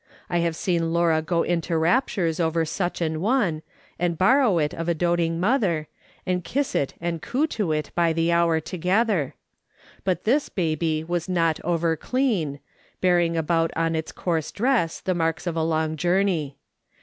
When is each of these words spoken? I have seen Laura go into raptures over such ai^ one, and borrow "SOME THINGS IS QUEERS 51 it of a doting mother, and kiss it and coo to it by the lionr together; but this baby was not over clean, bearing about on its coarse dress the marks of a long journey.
I 0.31 0.39
have 0.39 0.55
seen 0.55 0.91
Laura 0.91 1.21
go 1.21 1.43
into 1.43 1.77
raptures 1.77 2.39
over 2.39 2.65
such 2.65 3.01
ai^ 3.01 3.17
one, 3.17 3.61
and 3.99 4.17
borrow 4.17 4.49
"SOME 4.49 4.57
THINGS 4.57 4.63
IS 4.63 4.67
QUEERS 4.67 4.69
51 4.71 4.81
it 4.81 4.81
of 4.81 4.89
a 4.89 4.93
doting 4.99 5.39
mother, 5.39 5.87
and 6.25 6.43
kiss 6.43 6.73
it 6.73 6.93
and 6.99 7.21
coo 7.21 7.45
to 7.45 7.71
it 7.71 7.91
by 7.93 8.11
the 8.11 8.29
lionr 8.29 8.63
together; 8.63 9.35
but 10.03 10.23
this 10.23 10.49
baby 10.49 11.03
was 11.03 11.29
not 11.29 11.59
over 11.63 11.95
clean, 11.95 12.59
bearing 12.99 13.37
about 13.37 13.69
on 13.75 13.95
its 13.95 14.11
coarse 14.11 14.51
dress 14.51 14.99
the 14.99 15.13
marks 15.13 15.45
of 15.45 15.55
a 15.55 15.61
long 15.61 15.95
journey. 15.95 16.57